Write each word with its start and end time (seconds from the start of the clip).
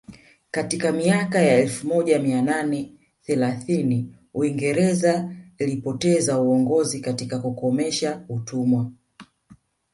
Katika 0.51 0.91
miaka 0.91 1.41
ya 1.41 1.57
elfu 1.57 1.87
moja 1.87 2.19
mia 2.19 2.41
nane 2.41 2.93
thelathini 3.21 4.15
Uingereza 4.33 5.35
ilipoteza 5.57 6.39
uongozi 6.41 6.99
katika 7.01 7.39
kukomesha 7.39 8.25
utumwa 8.29 8.91